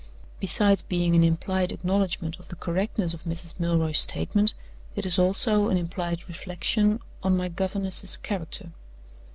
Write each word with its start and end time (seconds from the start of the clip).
Besides 0.39 0.81
being 0.81 1.13
an 1.13 1.23
implied 1.23 1.71
acknowledgment 1.71 2.39
of 2.39 2.47
the 2.47 2.55
correctness 2.55 3.13
of 3.13 3.23
Mrs. 3.25 3.59
Milroy's 3.59 3.99
statement, 3.99 4.55
it 4.95 5.05
is 5.05 5.19
also 5.19 5.69
an 5.69 5.77
implied 5.77 6.27
reflection 6.27 6.99
on 7.21 7.37
my 7.37 7.49
governess's 7.49 8.17
character. 8.17 8.71